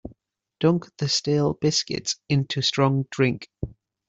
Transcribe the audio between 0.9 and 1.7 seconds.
the stale